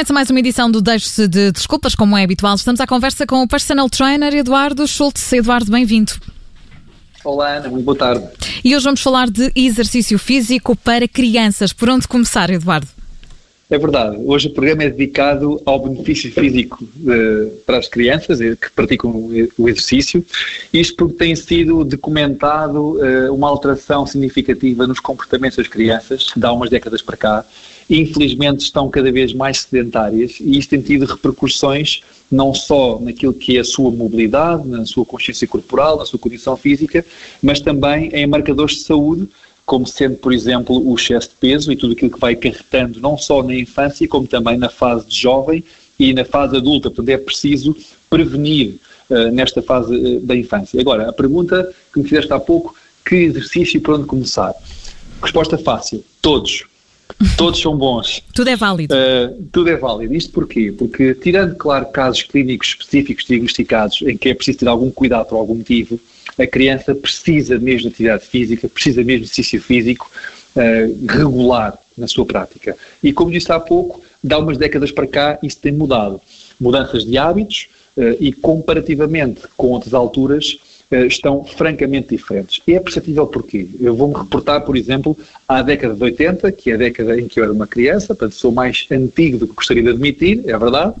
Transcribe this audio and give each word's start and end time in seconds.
Começa 0.00 0.14
mais 0.14 0.30
uma 0.30 0.38
edição 0.38 0.70
do 0.70 0.80
Deixe-se 0.80 1.28
de 1.28 1.52
Desculpas, 1.52 1.94
como 1.94 2.16
é 2.16 2.24
habitual. 2.24 2.54
Estamos 2.54 2.80
à 2.80 2.86
conversa 2.86 3.26
com 3.26 3.42
o 3.42 3.46
personal 3.46 3.86
trainer 3.90 4.34
Eduardo 4.34 4.88
Schultz. 4.88 5.30
Eduardo, 5.30 5.70
bem-vindo. 5.70 6.12
Olá, 7.22 7.58
Ana, 7.58 7.68
muito 7.68 7.84
boa 7.84 7.98
tarde. 7.98 8.26
E 8.64 8.74
hoje 8.74 8.82
vamos 8.82 9.02
falar 9.02 9.28
de 9.28 9.52
exercício 9.54 10.18
físico 10.18 10.74
para 10.74 11.06
crianças. 11.06 11.74
Por 11.74 11.90
onde 11.90 12.08
começar, 12.08 12.48
Eduardo? 12.48 12.88
É 13.68 13.78
verdade. 13.78 14.16
Hoje 14.24 14.48
o 14.48 14.54
programa 14.54 14.84
é 14.84 14.88
dedicado 14.88 15.60
ao 15.66 15.78
benefício 15.86 16.32
físico 16.32 16.82
uh, 16.82 17.50
para 17.66 17.76
as 17.76 17.86
crianças 17.86 18.40
eh, 18.40 18.56
que 18.56 18.70
praticam 18.70 19.10
o 19.58 19.68
exercício. 19.68 20.24
Isto 20.72 20.96
porque 20.96 21.14
tem 21.18 21.36
sido 21.36 21.84
documentado 21.84 22.96
uh, 22.96 23.34
uma 23.34 23.48
alteração 23.50 24.06
significativa 24.06 24.86
nos 24.86 24.98
comportamentos 24.98 25.58
das 25.58 25.68
crianças, 25.68 26.32
de 26.34 26.46
há 26.46 26.50
umas 26.50 26.70
décadas 26.70 27.02
para 27.02 27.18
cá. 27.18 27.44
Infelizmente 27.90 28.60
estão 28.60 28.88
cada 28.88 29.10
vez 29.10 29.32
mais 29.34 29.62
sedentárias 29.62 30.38
e 30.40 30.56
isto 30.56 30.70
tem 30.70 30.80
tido 30.80 31.06
repercussões 31.06 32.02
não 32.30 32.54
só 32.54 33.00
naquilo 33.00 33.34
que 33.34 33.56
é 33.56 33.60
a 33.60 33.64
sua 33.64 33.90
mobilidade, 33.90 34.68
na 34.68 34.86
sua 34.86 35.04
consciência 35.04 35.48
corporal, 35.48 35.98
na 35.98 36.06
sua 36.06 36.18
condição 36.18 36.56
física, 36.56 37.04
mas 37.42 37.58
também 37.58 38.08
em 38.14 38.28
marcadores 38.28 38.76
de 38.76 38.82
saúde 38.82 39.28
como 39.66 39.86
sendo, 39.86 40.16
por 40.16 40.32
exemplo, 40.32 40.84
o 40.84 40.94
excesso 40.94 41.28
de 41.28 41.34
peso 41.36 41.70
e 41.70 41.76
tudo 41.76 41.92
aquilo 41.92 42.10
que 42.10 42.18
vai 42.18 42.32
acarretando 42.32 43.00
não 43.00 43.16
só 43.16 43.42
na 43.42 43.54
infância, 43.54 44.06
como 44.08 44.26
também 44.26 44.56
na 44.56 44.68
fase 44.68 45.06
de 45.06 45.16
jovem 45.16 45.62
e 45.98 46.12
na 46.12 46.24
fase 46.24 46.56
adulta. 46.56 46.90
Portanto, 46.90 47.08
é 47.08 47.16
preciso 47.16 47.76
prevenir 48.08 48.76
uh, 49.08 49.30
nesta 49.30 49.62
fase 49.62 49.94
uh, 49.94 50.20
da 50.20 50.34
infância. 50.34 50.80
Agora, 50.80 51.08
a 51.08 51.12
pergunta 51.12 51.72
que 51.92 52.00
me 52.00 52.04
fizeste 52.04 52.32
há 52.32 52.40
pouco, 52.40 52.74
que 53.06 53.14
exercício 53.14 53.78
e 53.78 53.80
por 53.80 53.94
onde 53.94 54.06
começar? 54.06 54.52
Resposta 55.22 55.56
fácil, 55.56 56.04
todos. 56.20 56.64
Todos 57.36 57.60
são 57.60 57.76
bons. 57.76 58.22
tudo 58.34 58.50
é 58.50 58.56
válido. 58.56 58.94
Uh, 58.94 59.42
tudo 59.52 59.70
é 59.70 59.76
válido. 59.76 60.14
Isto 60.14 60.32
porquê? 60.32 60.72
Porque, 60.76 61.14
tirando, 61.14 61.54
claro, 61.56 61.86
casos 61.86 62.22
clínicos 62.22 62.68
específicos 62.68 63.24
diagnosticados 63.24 64.02
em 64.02 64.16
que 64.16 64.28
é 64.28 64.34
preciso 64.34 64.58
ter 64.58 64.68
algum 64.68 64.90
cuidado 64.90 65.26
por 65.26 65.36
algum 65.36 65.54
motivo, 65.54 65.98
a 66.38 66.46
criança 66.46 66.94
precisa 66.94 67.58
mesmo 67.58 67.82
de 67.82 67.88
atividade 67.88 68.26
física, 68.26 68.68
precisa 68.68 69.02
mesmo 69.02 69.24
de 69.24 69.26
exercício 69.26 69.60
físico 69.60 70.10
uh, 70.56 71.06
regular 71.06 71.78
na 71.96 72.08
sua 72.08 72.24
prática. 72.24 72.76
E 73.02 73.12
como 73.12 73.30
disse 73.30 73.52
há 73.52 73.60
pouco, 73.60 74.02
dá 74.22 74.38
umas 74.38 74.58
décadas 74.58 74.90
para 74.90 75.06
cá 75.06 75.38
isso 75.42 75.58
tem 75.58 75.72
mudado. 75.72 76.20
Mudanças 76.60 77.04
de 77.04 77.18
hábitos 77.18 77.68
uh, 77.96 78.16
e 78.18 78.32
comparativamente 78.32 79.42
com 79.56 79.68
outras 79.68 79.94
alturas 79.94 80.56
estão 80.90 81.44
francamente 81.44 82.08
diferentes. 82.08 82.60
E 82.66 82.74
é 82.74 82.80
perceptível 82.80 83.26
porquê. 83.26 83.68
Eu 83.80 83.94
vou-me 83.94 84.14
reportar, 84.14 84.62
por 84.62 84.76
exemplo, 84.76 85.16
à 85.46 85.62
década 85.62 85.94
de 85.94 86.02
80, 86.02 86.50
que 86.52 86.70
é 86.70 86.74
a 86.74 86.76
década 86.78 87.20
em 87.20 87.28
que 87.28 87.38
eu 87.38 87.44
era 87.44 87.52
uma 87.52 87.66
criança, 87.66 88.08
portanto 88.08 88.34
sou 88.34 88.50
mais 88.50 88.86
antigo 88.90 89.38
do 89.38 89.46
que 89.46 89.54
gostaria 89.54 89.82
de 89.82 89.90
admitir, 89.90 90.42
é 90.46 90.58
verdade. 90.58 90.94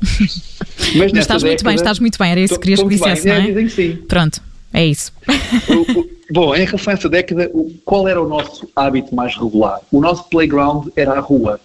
Mas, 0.96 1.12
Mas 1.12 1.12
estás 1.12 1.42
década, 1.42 1.46
muito 1.46 1.64
bem, 1.64 1.74
estás 1.74 1.98
muito 1.98 2.18
bem, 2.18 2.30
era 2.30 2.40
isso 2.40 2.54
que 2.54 2.60
querias 2.60 2.82
que 2.82 2.88
dissesse, 2.88 3.24
bem, 3.24 3.32
não 3.32 3.40
é? 3.40 3.46
Dizem 3.46 3.64
que 3.66 3.72
sim. 3.72 4.02
Pronto. 4.06 4.42
É 4.72 4.86
isso. 4.86 5.12
Bom, 6.30 6.54
em 6.54 6.64
relação 6.64 6.92
a 6.92 6.96
essa 6.96 7.08
década, 7.08 7.50
qual 7.84 8.06
era 8.06 8.22
o 8.22 8.28
nosso 8.28 8.68
hábito 8.74 9.14
mais 9.14 9.36
regular? 9.36 9.80
O 9.90 10.00
nosso 10.00 10.28
playground 10.28 10.88
era 10.94 11.12
a 11.12 11.20
rua. 11.20 11.60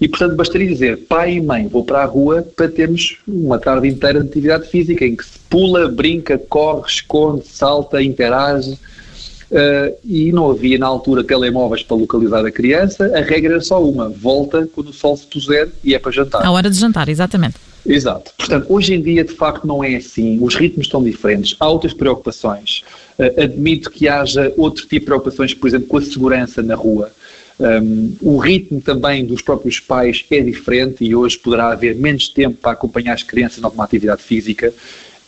E, 0.00 0.08
portanto, 0.08 0.34
bastaria 0.34 0.66
dizer, 0.66 0.96
pai 1.06 1.34
e 1.34 1.40
mãe, 1.42 1.68
vou 1.68 1.84
para 1.84 2.02
a 2.02 2.06
rua 2.06 2.46
para 2.56 2.68
termos 2.68 3.18
uma 3.28 3.58
tarde 3.58 3.86
inteira 3.86 4.20
de 4.20 4.28
atividade 4.28 4.68
física, 4.68 5.04
em 5.04 5.14
que 5.14 5.24
se 5.24 5.38
pula, 5.50 5.88
brinca, 5.88 6.38
corre, 6.38 6.88
esconde, 6.88 7.46
salta, 7.46 8.02
interage. 8.02 8.78
Uh, 9.50 9.92
e 10.04 10.30
não 10.30 10.48
havia 10.48 10.78
na 10.78 10.86
altura 10.86 11.24
telemóveis 11.24 11.82
para 11.82 11.96
localizar 11.96 12.46
a 12.46 12.52
criança, 12.52 13.10
a 13.16 13.20
regra 13.20 13.54
era 13.54 13.60
só 13.60 13.82
uma, 13.82 14.08
volta 14.08 14.68
quando 14.72 14.90
o 14.90 14.92
sol 14.92 15.16
se 15.16 15.26
puser 15.26 15.68
e 15.82 15.92
é 15.92 15.98
para 15.98 16.12
jantar. 16.12 16.46
A 16.46 16.52
hora 16.52 16.70
de 16.70 16.78
jantar, 16.78 17.08
exatamente. 17.08 17.56
Exato. 17.84 18.30
Portanto, 18.38 18.66
hoje 18.68 18.94
em 18.94 19.02
dia, 19.02 19.24
de 19.24 19.34
facto, 19.34 19.66
não 19.66 19.82
é 19.82 19.96
assim. 19.96 20.38
Os 20.40 20.54
ritmos 20.54 20.86
estão 20.86 21.02
diferentes. 21.02 21.56
Há 21.58 21.68
outras 21.68 21.92
preocupações. 21.92 22.84
Uh, 23.18 23.42
admito 23.42 23.90
que 23.90 24.08
haja 24.08 24.52
outro 24.56 24.82
tipo 24.82 25.00
de 25.00 25.06
preocupações, 25.06 25.52
por 25.52 25.66
exemplo, 25.66 25.88
com 25.88 25.98
a 25.98 26.02
segurança 26.02 26.62
na 26.62 26.76
rua. 26.76 27.10
Um, 27.60 28.16
o 28.22 28.38
ritmo 28.38 28.80
também 28.80 29.22
dos 29.22 29.42
próprios 29.42 29.78
pais 29.78 30.24
é 30.30 30.40
diferente 30.40 31.04
e 31.04 31.14
hoje 31.14 31.38
poderá 31.38 31.70
haver 31.70 31.94
menos 31.94 32.26
tempo 32.30 32.56
para 32.56 32.72
acompanhar 32.72 33.12
as 33.12 33.22
crianças 33.22 33.58
numa 33.58 33.84
atividade 33.84 34.22
física. 34.22 34.72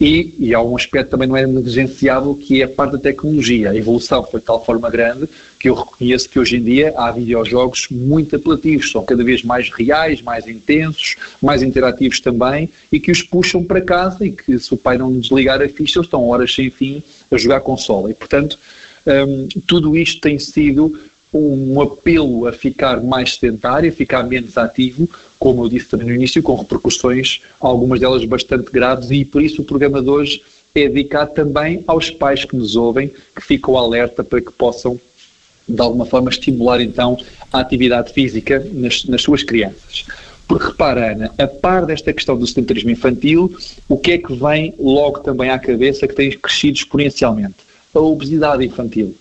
E, 0.00 0.34
e, 0.38 0.54
há 0.54 0.60
um 0.60 0.74
aspecto 0.74 1.10
também 1.10 1.28
não 1.28 1.36
é 1.36 1.46
negligenciável 1.46 2.34
que 2.34 2.60
é 2.60 2.64
a 2.64 2.68
parte 2.68 2.92
da 2.92 2.98
tecnologia. 2.98 3.70
A 3.70 3.76
evolução 3.76 4.24
foi 4.24 4.40
de 4.40 4.46
tal 4.46 4.64
forma 4.64 4.90
grande 4.90 5.28
que 5.60 5.68
eu 5.68 5.74
reconheço 5.74 6.28
que 6.28 6.40
hoje 6.40 6.56
em 6.56 6.62
dia 6.64 6.92
há 6.96 7.12
videojogos 7.12 7.86
muito 7.88 8.34
apelativos, 8.34 8.90
são 8.90 9.04
cada 9.04 9.22
vez 9.22 9.44
mais 9.44 9.70
reais, 9.70 10.20
mais 10.22 10.48
intensos, 10.48 11.16
mais 11.40 11.62
interativos 11.62 12.18
também 12.18 12.68
e 12.90 12.98
que 12.98 13.12
os 13.12 13.22
puxam 13.22 13.62
para 13.62 13.80
casa 13.80 14.24
e 14.24 14.32
que 14.32 14.58
se 14.58 14.74
o 14.74 14.76
pai 14.76 14.98
não 14.98 15.12
desligar 15.12 15.62
a 15.62 15.68
ficha 15.68 15.98
eles 15.98 16.06
estão 16.06 16.26
horas 16.26 16.52
sem 16.52 16.68
fim 16.68 17.00
a 17.30 17.36
jogar 17.36 17.60
consola. 17.60 18.10
E 18.10 18.14
portanto 18.14 18.58
tudo 19.66 19.96
isto 19.96 20.20
tem 20.20 20.38
sido 20.38 20.98
um 21.32 21.80
apelo 21.80 22.46
a 22.46 22.52
ficar 22.52 23.02
mais 23.02 23.36
sedentário, 23.36 23.88
a 23.90 23.92
ficar 23.92 24.22
menos 24.24 24.58
ativo, 24.58 25.08
como 25.38 25.64
eu 25.64 25.68
disse 25.68 25.88
também 25.88 26.06
no 26.06 26.14
início, 26.14 26.42
com 26.42 26.54
repercussões, 26.54 27.40
algumas 27.60 28.00
delas 28.00 28.24
bastante 28.24 28.70
graves, 28.70 29.10
e 29.10 29.24
por 29.24 29.42
isso 29.42 29.62
o 29.62 29.64
programa 29.64 30.02
de 30.02 30.10
hoje 30.10 30.42
é 30.74 30.88
dedicado 30.88 31.32
também 31.32 31.82
aos 31.86 32.10
pais 32.10 32.44
que 32.44 32.56
nos 32.56 32.76
ouvem, 32.76 33.08
que 33.34 33.42
ficam 33.42 33.76
alerta 33.76 34.22
para 34.22 34.40
que 34.40 34.52
possam, 34.52 35.00
de 35.68 35.80
alguma 35.80 36.06
forma, 36.06 36.30
estimular 36.30 36.80
então 36.80 37.16
a 37.52 37.60
atividade 37.60 38.12
física 38.12 38.64
nas, 38.72 39.04
nas 39.04 39.22
suas 39.22 39.42
crianças. 39.42 40.06
Porque 40.46 40.66
repara, 40.66 41.12
Ana, 41.12 41.32
a 41.38 41.46
par 41.46 41.86
desta 41.86 42.12
questão 42.12 42.36
do 42.36 42.46
sedentarismo 42.46 42.90
infantil, 42.90 43.54
o 43.88 43.96
que 43.96 44.12
é 44.12 44.18
que 44.18 44.34
vem 44.34 44.74
logo 44.78 45.20
também 45.20 45.50
à 45.50 45.58
cabeça 45.58 46.06
que 46.06 46.14
tem 46.14 46.30
crescido 46.30 46.76
exponencialmente? 46.76 47.56
A 47.94 48.00
obesidade 48.00 48.64
infantil. 48.64 49.14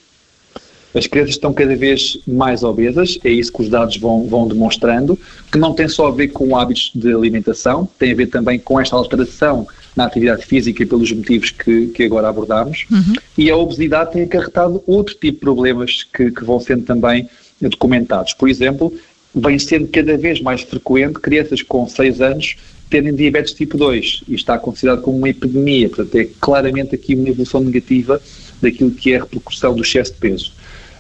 As 0.94 1.08
crianças 1.08 1.36
estão 1.36 1.54
cada 1.54 1.76
vez 1.76 2.18
mais 2.28 2.64
obesas, 2.64 3.18
é 3.24 3.30
isso 3.30 3.52
que 3.52 3.62
os 3.62 3.70
dados 3.70 3.98
vão, 3.98 4.26
vão 4.28 4.48
demonstrando, 4.48 5.18
que 5.52 5.58
não 5.58 5.74
tem 5.74 5.88
só 5.88 6.08
a 6.08 6.12
ver 6.12 6.30
com 6.30 6.56
hábitos 6.58 6.92
de 6.94 7.14
alimentação, 7.14 7.88
tem 7.98 8.12
a 8.12 8.16
ver 8.16 8.28
também 8.28 8.60
com 8.60 8.80
esta 8.80 8.96
alteração 8.96 9.68
na 9.96 10.06
atividade 10.06 10.46
física 10.46 10.86
pelos 10.86 11.12
motivos 11.12 11.52
que, 11.52 11.88
que 11.88 12.04
agora 12.04 12.30
abordámos. 12.30 12.86
Uhum. 12.92 13.14
E 13.38 13.50
a 13.50 13.56
obesidade 13.56 14.14
tem 14.14 14.24
acarretado 14.24 14.84
outro 14.86 15.16
tipo 15.16 15.38
de 15.38 15.40
problemas 15.40 16.04
que, 16.04 16.32
que 16.32 16.44
vão 16.44 16.60
sendo 16.60 16.84
também 16.84 17.30
documentados. 17.62 18.34
Por 18.34 18.50
exemplo, 18.50 18.94
vem 19.34 19.60
sendo 19.60 19.88
cada 19.88 20.18
vez 20.18 20.42
mais 20.42 20.62
frequente 20.62 21.14
crianças 21.20 21.62
com 21.62 21.88
6 21.88 22.22
anos 22.22 22.56
terem 22.90 23.16
diabetes 23.16 23.54
tipo 23.54 23.78
2 23.78 24.24
e 24.28 24.36
está 24.36 24.58
considerado 24.58 25.02
como 25.02 25.18
uma 25.18 25.30
epidemia, 25.30 25.88
portanto 25.88 26.16
é 26.16 26.28
claramente 26.42 26.94
aqui 26.94 27.16
uma 27.16 27.30
evolução 27.30 27.62
negativa 27.62 28.22
daquilo 28.62 28.92
que 28.92 29.14
é 29.14 29.18
a 29.18 29.20
repercussão 29.22 29.74
do 29.74 29.82
excesso 29.82 30.12
de 30.14 30.20
peso. 30.20 30.54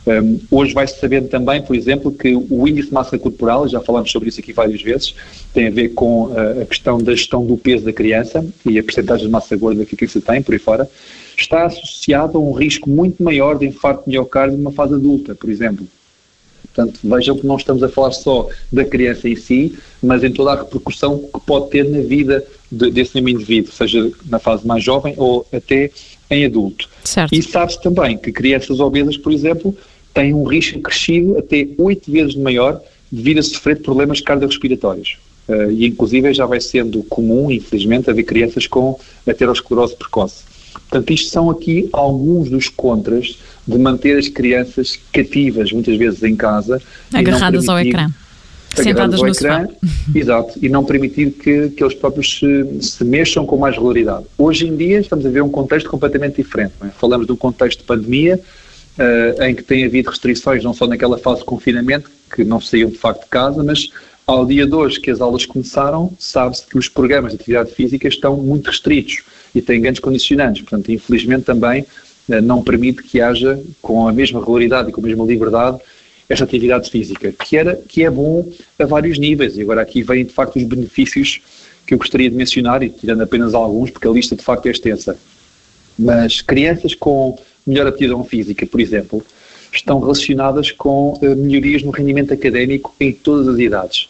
Um, 0.05 0.39
hoje 0.49 0.73
vai-se 0.73 0.99
sabendo 0.99 1.27
também, 1.27 1.61
por 1.61 1.75
exemplo, 1.75 2.11
que 2.11 2.35
o 2.35 2.67
índice 2.67 2.87
de 2.87 2.93
massa 2.93 3.19
corporal, 3.19 3.67
já 3.67 3.79
falámos 3.79 4.11
sobre 4.11 4.29
isso 4.29 4.39
aqui 4.39 4.51
várias 4.51 4.81
vezes, 4.81 5.13
tem 5.53 5.67
a 5.67 5.71
ver 5.71 5.89
com 5.89 6.25
uh, 6.25 6.61
a 6.61 6.65
questão 6.65 6.97
da 6.97 7.13
gestão 7.13 7.45
do 7.45 7.55
peso 7.55 7.85
da 7.85 7.93
criança 7.93 8.43
e 8.65 8.79
a 8.79 8.83
percentagem 8.83 9.27
de 9.27 9.31
massa 9.31 9.55
gorda 9.55 9.85
que 9.85 9.93
a 9.93 9.97
criança 9.97 10.19
tem, 10.19 10.41
por 10.41 10.53
aí 10.53 10.59
fora, 10.59 10.89
está 11.37 11.65
associado 11.65 12.37
a 12.37 12.41
um 12.41 12.51
risco 12.51 12.89
muito 12.89 13.21
maior 13.21 13.57
de 13.57 13.67
infarto 13.67 14.03
de 14.05 14.11
miocárdio 14.11 14.57
numa 14.57 14.71
fase 14.71 14.95
adulta, 14.95 15.35
por 15.35 15.49
exemplo. 15.49 15.87
Portanto, 16.73 16.99
vejam 17.03 17.37
que 17.37 17.45
não 17.45 17.57
estamos 17.57 17.83
a 17.83 17.89
falar 17.89 18.11
só 18.11 18.47
da 18.71 18.85
criança 18.85 19.27
em 19.27 19.35
si, 19.35 19.77
mas 20.01 20.23
em 20.23 20.31
toda 20.31 20.53
a 20.53 20.55
repercussão 20.55 21.19
que 21.19 21.39
pode 21.45 21.69
ter 21.69 21.83
na 21.83 21.99
vida 21.99 22.45
de, 22.71 22.89
desse 22.89 23.15
mesmo 23.15 23.29
indivíduo, 23.29 23.73
seja 23.73 24.09
na 24.25 24.39
fase 24.39 24.65
mais 24.65 24.81
jovem 24.81 25.13
ou 25.17 25.45
até 25.51 25.91
em 26.29 26.45
adulto. 26.45 26.89
Certo. 27.03 27.35
E 27.35 27.43
sabe-se 27.43 27.81
também 27.81 28.17
que 28.17 28.31
crianças 28.31 28.79
obesas, 28.79 29.17
por 29.17 29.33
exemplo, 29.33 29.75
têm 30.13 30.33
um 30.33 30.43
risco 30.43 30.79
crescido 30.79 31.37
até 31.37 31.67
oito 31.77 32.11
vezes 32.11 32.35
maior 32.35 32.81
devido 33.11 33.39
a 33.39 33.43
sofrer 33.43 33.75
de 33.75 33.81
problemas 33.81 34.21
cardiorrespiratórios. 34.21 35.17
Uh, 35.47 35.71
e 35.71 35.87
inclusive 35.87 36.33
já 36.33 36.45
vai 36.45 36.61
sendo 36.61 37.03
comum, 37.03 37.51
infelizmente, 37.51 38.09
haver 38.09 38.23
crianças 38.23 38.67
com 38.67 38.99
aterosclerose 39.27 39.95
precoce. 39.95 40.43
Portanto, 40.73 41.11
isto 41.11 41.29
são 41.29 41.49
aqui 41.49 41.89
alguns 41.91 42.49
dos 42.49 42.69
contras 42.69 43.37
de 43.67 43.77
manter 43.77 44.17
as 44.17 44.27
crianças 44.27 44.99
cativas, 45.11 45.71
muitas 45.71 45.97
vezes 45.97 46.23
em 46.23 46.35
casa. 46.35 46.81
Agarradas 47.13 47.67
ao 47.67 47.79
ecrã. 47.79 48.07
Sentadas 48.75 49.21
no 49.21 49.27
ecrã, 49.27 49.67
exato, 50.15 50.57
e 50.61 50.69
não 50.69 50.85
permitir 50.85 51.31
que, 51.31 51.69
que 51.69 51.83
eles 51.83 51.93
próprios 51.93 52.39
se, 52.39 52.81
se, 52.81 53.03
mexam 53.03 53.45
com 53.45 53.57
mais 53.57 53.75
regularidade. 53.75 54.25
Hoje 54.37 54.65
em 54.65 54.75
dia 54.77 54.99
estamos 54.99 55.25
a 55.25 55.29
ver 55.29 55.43
um 55.43 55.49
contexto 55.49 55.89
completamente 55.89 56.37
diferente. 56.37 56.73
É? 56.81 56.87
Falamos 56.87 57.27
de 57.27 57.33
um 57.33 57.35
contexto 57.35 57.79
de 57.79 57.85
pandemia, 57.85 58.39
uh, 58.97 59.43
em 59.43 59.55
que 59.55 59.63
tem 59.63 59.85
havido 59.85 60.09
restrições, 60.09 60.63
não 60.63 60.73
só 60.73 60.87
naquela 60.87 61.17
fase 61.17 61.39
de 61.39 61.45
confinamento, 61.45 62.09
que 62.33 62.43
não 62.43 62.59
saíam 62.59 62.89
de 62.89 62.97
facto 62.97 63.23
de 63.23 63.29
casa, 63.29 63.63
mas 63.63 63.91
ao 64.25 64.45
dia 64.45 64.65
de 64.65 64.73
hoje 64.73 64.99
que 64.99 65.11
as 65.11 65.19
aulas 65.19 65.45
começaram, 65.45 66.13
sabe-se 66.17 66.65
que 66.65 66.77
os 66.77 66.87
programas 66.87 67.31
de 67.31 67.37
atividade 67.37 67.71
física 67.71 68.07
estão 68.07 68.37
muito 68.37 68.67
restritos 68.67 69.23
e 69.53 69.61
têm 69.61 69.81
grandes 69.81 69.99
condicionantes. 69.99 70.61
Portanto, 70.61 70.91
infelizmente 70.91 71.43
também 71.43 71.81
uh, 71.81 72.41
não 72.41 72.63
permite 72.63 73.03
que 73.03 73.21
haja, 73.21 73.61
com 73.81 74.07
a 74.07 74.13
mesma 74.13 74.39
regularidade 74.39 74.89
e 74.89 74.91
com 74.91 75.01
a 75.01 75.03
mesma 75.03 75.25
liberdade, 75.25 75.79
esta 76.29 76.45
atividade 76.45 76.89
física, 76.89 77.33
que, 77.33 77.57
era, 77.57 77.75
que 77.75 78.05
é 78.05 78.09
bom 78.09 78.49
a 78.79 78.85
vários 78.85 79.19
níveis. 79.19 79.57
E 79.57 79.61
agora 79.61 79.81
aqui 79.81 80.01
vêm, 80.01 80.23
de 80.23 80.31
facto, 80.31 80.55
os 80.55 80.63
benefícios 80.63 81.41
que 81.85 81.93
eu 81.93 81.97
gostaria 81.97 82.29
de 82.29 82.35
mencionar, 82.37 82.81
e 82.83 82.89
tirando 82.89 83.21
apenas 83.21 83.53
alguns, 83.53 83.91
porque 83.91 84.07
a 84.07 84.11
lista, 84.11 84.35
de 84.35 84.41
facto, 84.41 84.65
é 84.67 84.71
extensa. 84.71 85.17
Mas 85.99 86.39
crianças 86.39 86.95
com 86.95 87.37
melhor 87.65 87.87
aptidão 87.87 88.23
física, 88.23 88.65
por 88.65 88.79
exemplo, 88.79 89.23
estão 89.71 89.99
relacionadas 89.99 90.71
com 90.71 91.13
uh, 91.13 91.35
melhorias 91.35 91.83
no 91.83 91.91
rendimento 91.91 92.33
académico 92.33 92.93
em 92.99 93.11
todas 93.11 93.47
as 93.47 93.59
idades. 93.59 94.09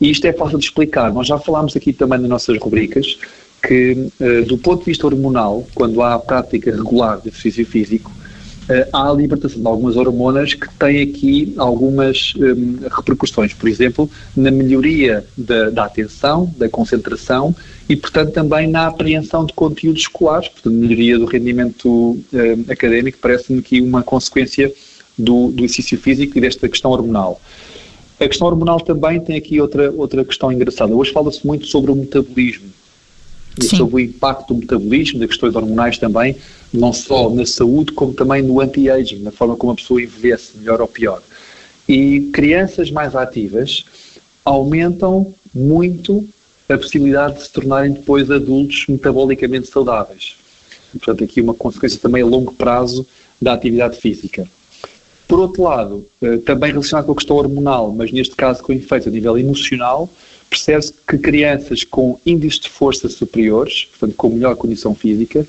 E 0.00 0.10
isto 0.10 0.26
é 0.26 0.32
fácil 0.32 0.58
de 0.58 0.64
explicar. 0.64 1.12
Nós 1.12 1.26
já 1.26 1.38
falámos 1.38 1.76
aqui 1.76 1.92
também 1.92 2.18
nas 2.18 2.28
nossas 2.28 2.58
rubricas 2.58 3.18
que, 3.66 4.08
uh, 4.20 4.44
do 4.46 4.58
ponto 4.58 4.80
de 4.80 4.86
vista 4.86 5.06
hormonal, 5.06 5.66
quando 5.74 6.02
há 6.02 6.14
a 6.14 6.18
prática 6.18 6.70
regular 6.70 7.20
de 7.20 7.28
exercício 7.28 7.66
físico, 7.66 8.12
há 8.92 9.10
a 9.10 9.12
libertação 9.12 9.60
de 9.60 9.66
algumas 9.66 9.96
hormonas 9.96 10.54
que 10.54 10.68
têm 10.74 11.02
aqui 11.02 11.54
algumas 11.56 12.34
um, 12.36 12.88
repercussões. 12.88 13.52
Por 13.52 13.68
exemplo, 13.68 14.10
na 14.36 14.50
melhoria 14.50 15.24
da, 15.36 15.70
da, 15.70 15.84
atenção, 15.84 16.52
da 16.56 16.68
concentração 16.68 17.54
e, 17.88 17.96
portanto, 17.96 18.32
também 18.32 18.66
na 18.68 18.86
apreensão 18.86 19.44
de 19.44 19.52
conteúdos 19.52 20.02
escolares. 20.02 20.48
Portanto, 20.48 20.74
melhoria 20.74 21.18
do 21.18 21.24
rendimento 21.24 21.88
um, 21.88 22.24
académico 22.70 23.18
parece-me 23.20 23.60
aqui 23.60 23.80
uma 23.80 24.02
consequência 24.02 24.72
do, 25.18 25.50
do 25.50 25.64
exercício 25.64 25.98
físico 25.98 26.38
e 26.38 26.40
desta 26.40 26.68
questão 26.68 26.90
hormonal. 26.90 27.40
A 28.18 28.28
questão 28.28 28.46
hormonal 28.46 28.80
também 28.80 29.20
tem 29.20 29.36
aqui 29.36 29.60
outra, 29.60 29.90
outra 29.90 30.24
questão 30.24 30.52
engraçada. 30.52 30.94
Hoje 30.94 31.12
fala-se 31.12 31.46
muito 31.46 31.66
sobre 31.66 31.90
o 31.90 31.96
metabolismo 31.96 32.68
e 33.60 33.64
Sim. 33.64 33.76
sobre 33.76 33.94
o 33.96 34.00
impacto 34.00 34.54
do 34.54 34.60
metabolismo, 34.60 35.18
das 35.18 35.28
questões 35.28 35.54
hormonais 35.54 35.98
também, 35.98 36.36
não 36.72 36.92
só 36.92 37.28
na 37.30 37.44
saúde, 37.44 37.92
como 37.92 38.14
também 38.14 38.42
no 38.42 38.60
anti-aging, 38.60 39.18
na 39.18 39.30
forma 39.30 39.56
como 39.56 39.72
a 39.72 39.76
pessoa 39.76 40.02
envelhece, 40.02 40.56
melhor 40.56 40.80
ou 40.80 40.88
pior. 40.88 41.22
E 41.88 42.30
crianças 42.32 42.90
mais 42.90 43.14
ativas 43.14 43.84
aumentam 44.44 45.34
muito 45.54 46.26
a 46.68 46.78
possibilidade 46.78 47.36
de 47.36 47.42
se 47.42 47.52
tornarem 47.52 47.92
depois 47.92 48.30
adultos 48.30 48.86
metabolicamente 48.88 49.68
saudáveis. 49.68 50.36
Portanto, 50.92 51.24
aqui 51.24 51.40
uma 51.40 51.54
consequência 51.54 51.98
também 52.00 52.22
a 52.22 52.26
longo 52.26 52.52
prazo 52.54 53.06
da 53.40 53.52
atividade 53.52 53.98
física. 53.98 54.46
Por 55.26 55.40
outro 55.40 55.62
lado, 55.62 56.06
eh, 56.20 56.38
também 56.38 56.70
relacionado 56.70 57.06
com 57.06 57.12
a 57.12 57.16
questão 57.16 57.36
hormonal, 57.36 57.92
mas 57.92 58.12
neste 58.12 58.36
caso 58.36 58.62
com 58.62 58.72
efeitos 58.72 59.08
a 59.08 59.10
nível 59.10 59.38
emocional, 59.38 60.08
percebe-se 60.50 60.92
que 61.08 61.16
crianças 61.16 61.84
com 61.84 62.20
índices 62.26 62.60
de 62.60 62.68
força 62.68 63.08
superiores, 63.08 63.86
portanto 63.86 64.14
com 64.16 64.28
melhor 64.28 64.54
condição 64.56 64.94
física, 64.94 65.46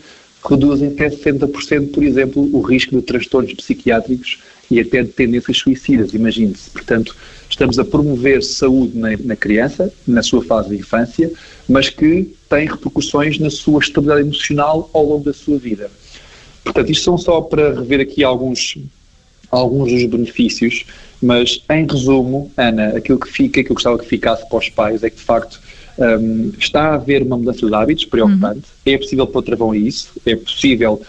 reduzem 0.49 0.89
até 0.89 1.09
60%, 1.09 1.91
por 1.91 2.03
exemplo, 2.03 2.49
o 2.53 2.61
risco 2.61 2.95
de 2.95 3.01
transtornos 3.01 3.53
psiquiátricos 3.53 4.39
e 4.69 4.79
até 4.79 5.03
de 5.03 5.09
tendências 5.09 5.57
suicidas, 5.57 6.13
imagine-se. 6.13 6.69
Portanto, 6.69 7.15
estamos 7.49 7.77
a 7.79 7.85
promover 7.85 8.43
saúde 8.43 8.97
na, 8.97 9.09
na, 9.17 9.35
criança, 9.35 9.91
na 10.07 10.21
sua 10.21 10.43
fase 10.43 10.69
de 10.69 10.77
infância, 10.77 11.31
mas 11.67 11.89
que 11.89 12.33
tem 12.49 12.67
repercussões 12.67 13.39
na 13.39 13.49
sua 13.49 13.79
estabilidade 13.79 14.21
emocional 14.21 14.89
ao 14.93 15.05
longo 15.05 15.25
da 15.25 15.33
sua 15.33 15.57
vida. 15.57 15.89
Portanto, 16.63 16.91
isto 16.91 17.03
são 17.03 17.17
só 17.17 17.41
para 17.41 17.73
rever 17.73 17.99
aqui 17.99 18.23
alguns 18.23 18.77
alguns 19.51 19.91
dos 19.91 20.05
benefícios, 20.05 20.83
mas 21.21 21.63
em 21.69 21.85
resumo, 21.85 22.51
Ana, 22.57 22.97
aquilo 22.97 23.19
que 23.19 23.31
fica, 23.31 23.63
que 23.63 23.71
eu 23.71 23.75
gostava 23.75 23.99
que 23.99 24.05
ficasse 24.07 24.47
para 24.49 24.57
os 24.57 24.69
pais 24.69 25.03
é 25.03 25.09
que 25.11 25.17
de 25.17 25.21
facto 25.21 25.61
um, 25.97 26.51
está 26.57 26.89
a 26.89 26.95
haver 26.95 27.23
uma 27.23 27.37
mudança 27.37 27.65
de 27.65 27.73
hábitos 27.73 28.05
preocupante, 28.05 28.59
uhum. 28.59 28.93
é 28.93 28.97
possível 28.97 29.27
pôr 29.27 29.43
travão 29.43 29.71
a 29.71 29.77
isso, 29.77 30.11
é 30.25 30.35
possível 30.35 31.01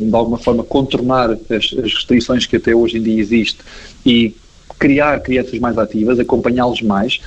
de 0.00 0.14
alguma 0.14 0.38
forma 0.38 0.62
contornar 0.62 1.32
as, 1.32 1.40
as 1.50 1.94
restrições 1.94 2.46
que 2.46 2.54
até 2.54 2.72
hoje 2.72 2.98
em 2.98 3.02
dia 3.02 3.20
existem 3.20 3.66
e 4.06 4.32
criar 4.78 5.20
crianças 5.20 5.58
mais 5.58 5.76
ativas, 5.78 6.20
acompanhá-los 6.20 6.80
mais, 6.82 7.20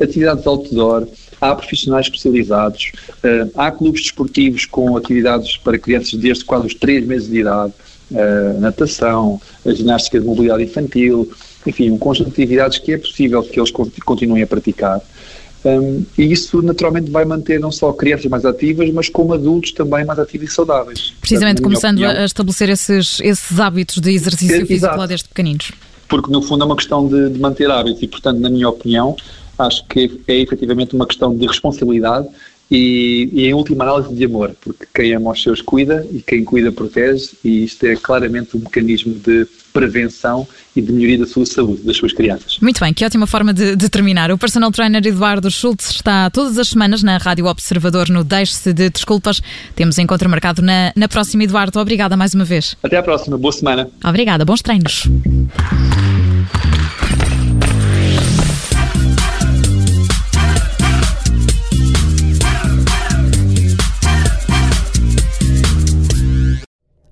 atividades 0.00 0.46
outdoor, 0.46 1.06
há 1.40 1.54
profissionais 1.54 2.06
especializados, 2.06 2.92
uh, 3.08 3.50
há 3.54 3.70
clubes 3.70 4.02
desportivos 4.02 4.64
com 4.64 4.96
atividades 4.96 5.56
para 5.56 5.78
crianças 5.78 6.14
desde 6.14 6.44
quase 6.44 6.66
os 6.66 6.74
3 6.74 7.06
meses 7.06 7.28
de 7.28 7.40
idade, 7.40 7.72
a 8.14 8.60
natação, 8.60 9.40
a 9.64 9.72
ginástica 9.72 10.20
de 10.20 10.26
mobilidade 10.26 10.64
infantil, 10.64 11.30
enfim, 11.66 11.90
um 11.90 11.98
conjunto 11.98 12.30
de 12.30 12.42
atividades 12.42 12.78
que 12.78 12.92
é 12.92 12.98
possível 12.98 13.42
que 13.42 13.58
eles 13.58 13.70
continuem 13.70 14.42
a 14.42 14.46
praticar. 14.46 15.00
Um, 15.64 16.04
e 16.18 16.32
isso 16.32 16.60
naturalmente 16.60 17.10
vai 17.10 17.24
manter 17.24 17.60
não 17.60 17.70
só 17.70 17.92
crianças 17.92 18.26
mais 18.26 18.44
ativas, 18.44 18.90
mas 18.92 19.08
como 19.08 19.32
adultos 19.32 19.72
também 19.72 20.04
mais 20.04 20.18
ativos 20.18 20.50
e 20.50 20.54
saudáveis. 20.54 21.14
Precisamente 21.20 21.62
começando 21.62 21.98
opinião, 21.98 22.22
a 22.22 22.24
estabelecer 22.24 22.68
esses, 22.68 23.20
esses 23.20 23.60
hábitos 23.60 24.00
de 24.00 24.10
exercício 24.10 24.62
é, 24.62 24.66
físico 24.66 24.96
lá 24.96 25.06
desde 25.06 25.28
pequeninos. 25.28 25.70
Porque 26.08 26.30
no 26.30 26.42
fundo 26.42 26.64
é 26.64 26.66
uma 26.66 26.76
questão 26.76 27.06
de, 27.06 27.30
de 27.30 27.38
manter 27.38 27.70
hábitos 27.70 28.02
e, 28.02 28.08
portanto, 28.08 28.40
na 28.40 28.50
minha 28.50 28.68
opinião, 28.68 29.16
acho 29.58 29.84
que 29.86 30.20
é 30.26 30.40
efetivamente 30.40 30.94
uma 30.94 31.06
questão 31.06 31.34
de 31.34 31.46
responsabilidade 31.46 32.28
e, 32.74 33.28
e, 33.34 33.46
em 33.48 33.52
última 33.52 33.84
análise 33.84 34.14
de 34.14 34.24
amor, 34.24 34.56
porque 34.62 34.86
quem 34.94 35.12
ama 35.14 35.32
os 35.32 35.42
seus 35.42 35.60
cuida 35.60 36.06
e 36.10 36.22
quem 36.22 36.42
cuida 36.42 36.72
protege, 36.72 37.32
e 37.44 37.64
isto 37.64 37.84
é 37.84 37.94
claramente 37.96 38.56
um 38.56 38.60
mecanismo 38.60 39.12
de 39.14 39.46
prevenção 39.74 40.48
e 40.74 40.80
de 40.80 40.90
melhoria 40.90 41.18
da 41.18 41.26
sua 41.26 41.44
saúde, 41.44 41.82
das 41.82 41.98
suas 41.98 42.14
crianças. 42.14 42.58
Muito 42.62 42.80
bem, 42.80 42.94
que 42.94 43.04
ótima 43.04 43.26
forma 43.26 43.52
de, 43.52 43.76
de 43.76 43.88
terminar. 43.90 44.30
O 44.30 44.38
personal 44.38 44.70
trainer 44.70 45.06
Eduardo 45.06 45.50
Schultz 45.50 45.90
está 45.90 46.30
todas 46.30 46.58
as 46.58 46.68
semanas 46.68 47.02
na 47.02 47.18
Rádio 47.18 47.44
Observador 47.44 48.08
no 48.08 48.24
Deixe-se 48.24 48.72
de 48.72 48.88
Desculpas. 48.88 49.42
Temos 49.76 49.98
encontro 49.98 50.30
marcado 50.30 50.62
na, 50.62 50.94
na 50.96 51.08
próxima, 51.08 51.44
Eduardo. 51.44 51.78
Obrigada 51.78 52.16
mais 52.16 52.32
uma 52.32 52.44
vez. 52.44 52.74
Até 52.82 52.96
à 52.96 53.02
próxima, 53.02 53.36
boa 53.36 53.52
semana. 53.52 53.90
Obrigada, 54.02 54.46
bons 54.46 54.62
treinos. 54.62 55.04